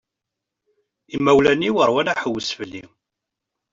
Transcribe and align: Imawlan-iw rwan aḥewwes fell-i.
Imawlan-iw 1.15 1.75
rwan 1.89 2.11
aḥewwes 2.13 2.49
fell-i. 2.57 2.83